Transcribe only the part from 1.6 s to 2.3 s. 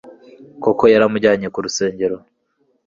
rusengero